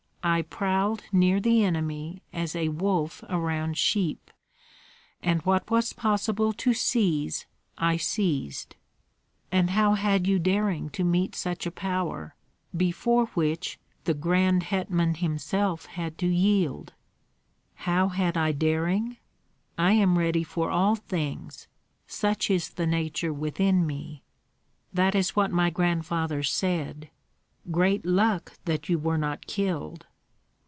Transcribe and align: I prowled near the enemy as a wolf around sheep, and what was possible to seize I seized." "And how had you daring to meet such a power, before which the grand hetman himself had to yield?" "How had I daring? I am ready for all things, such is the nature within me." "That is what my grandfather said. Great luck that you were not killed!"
I 0.23 0.43
prowled 0.43 1.01
near 1.11 1.39
the 1.39 1.63
enemy 1.63 2.21
as 2.31 2.55
a 2.55 2.69
wolf 2.69 3.23
around 3.27 3.75
sheep, 3.75 4.29
and 5.23 5.41
what 5.41 5.71
was 5.71 5.93
possible 5.93 6.53
to 6.53 6.75
seize 6.75 7.47
I 7.75 7.97
seized." 7.97 8.75
"And 9.51 9.71
how 9.71 9.95
had 9.95 10.27
you 10.27 10.37
daring 10.37 10.91
to 10.91 11.03
meet 11.03 11.33
such 11.33 11.65
a 11.65 11.71
power, 11.71 12.35
before 12.77 13.25
which 13.33 13.79
the 14.03 14.13
grand 14.13 14.61
hetman 14.65 15.15
himself 15.15 15.87
had 15.87 16.19
to 16.19 16.27
yield?" 16.27 16.93
"How 17.73 18.09
had 18.09 18.37
I 18.37 18.51
daring? 18.51 19.17
I 19.75 19.93
am 19.93 20.19
ready 20.19 20.43
for 20.43 20.69
all 20.69 20.95
things, 20.95 21.67
such 22.05 22.51
is 22.51 22.69
the 22.69 22.85
nature 22.85 23.33
within 23.33 23.87
me." 23.87 24.21
"That 24.93 25.15
is 25.15 25.35
what 25.35 25.49
my 25.51 25.71
grandfather 25.71 26.43
said. 26.43 27.09
Great 27.71 28.05
luck 28.05 28.59
that 28.65 28.87
you 28.87 28.99
were 28.99 29.17
not 29.17 29.47
killed!" 29.47 30.05